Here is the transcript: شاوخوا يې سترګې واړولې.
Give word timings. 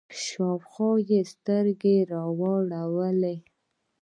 شاوخوا 0.23 0.91
يې 1.09 1.21
سترګې 1.33 1.95
واړولې. 2.39 3.35